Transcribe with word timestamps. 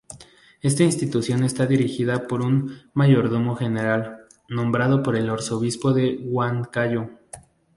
Esta 0.61 0.81
institución 0.81 1.43
está 1.43 1.67
dirigida 1.67 2.25
por 2.27 2.41
un 2.41 2.75
Mayordomo 2.95 3.55
General, 3.55 4.25
nombrado 4.49 5.03
por 5.03 5.15
el 5.15 5.29
Arzobispo 5.29 5.93
de 5.93 6.17
Huancayo. 6.23 7.11